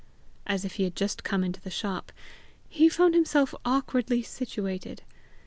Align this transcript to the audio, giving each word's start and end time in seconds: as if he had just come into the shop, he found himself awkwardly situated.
as 0.47 0.65
if 0.65 0.77
he 0.77 0.83
had 0.83 0.95
just 0.95 1.23
come 1.23 1.43
into 1.43 1.61
the 1.61 1.69
shop, 1.69 2.11
he 2.67 2.89
found 2.89 3.13
himself 3.13 3.53
awkwardly 3.63 4.23
situated. 4.23 5.03